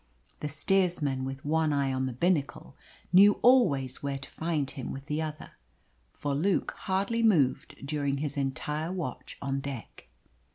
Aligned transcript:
The 0.39 0.49
steersman, 0.49 1.25
with 1.25 1.45
one 1.45 1.71
eye 1.71 1.93
on 1.93 2.07
the 2.07 2.11
binnacle, 2.11 2.75
knew 3.13 3.33
always 3.43 4.01
where 4.01 4.17
to 4.17 4.27
find 4.31 4.67
him 4.71 4.91
with 4.91 5.05
the 5.05 5.21
other; 5.21 5.51
for 6.15 6.33
Luke 6.33 6.73
hardly 6.75 7.21
moved 7.21 7.75
during 7.85 8.17
his 8.17 8.35
entire 8.35 8.91
watch 8.91 9.37
on 9.43 9.59
deck. 9.59 10.07